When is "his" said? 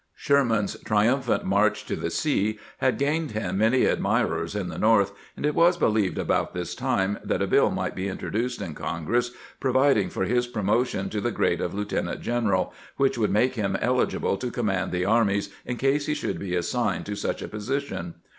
10.23-10.47